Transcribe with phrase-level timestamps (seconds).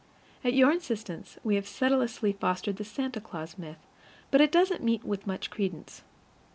[0.43, 3.85] At your insistence, we have sedulously fostered the Santa Claus myth,
[4.31, 6.01] but it doesn't meet with much credence.